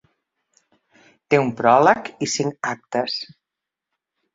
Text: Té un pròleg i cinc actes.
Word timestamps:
Té 1.29 1.41
un 1.43 1.53
pròleg 1.61 2.13
i 2.29 2.33
cinc 2.39 2.75
actes. 2.77 3.23